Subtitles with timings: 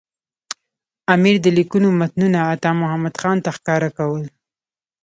[1.15, 4.23] امیر د لیکونو متنونه عطامحمد خان ته ښکاره کول.